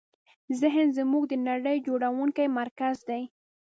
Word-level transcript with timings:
ذهن 0.59 0.87
زموږ 0.97 1.23
د 1.29 1.33
نړۍ 1.47 1.77
جوړوونکی 1.87 2.45
مرکز 2.59 2.95
دی. 3.09 3.23